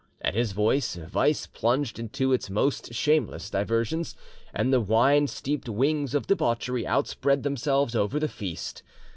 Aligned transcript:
At 0.23 0.33
his 0.33 0.53
voice, 0.53 0.95
vice 0.95 1.45
plunged 1.45 1.99
into 1.99 2.33
its 2.33 2.49
most 2.49 2.91
shameless 2.91 3.51
diversions, 3.51 4.15
and 4.51 4.73
the 4.73 4.81
wine 4.81 5.27
steeped 5.27 5.69
wings 5.69 6.15
of 6.15 6.25
debauchery 6.25 6.87
outspread 6.87 7.43
themselves 7.43 7.93
over 7.95 8.19
the 8.19 8.27
feast. 8.27 8.81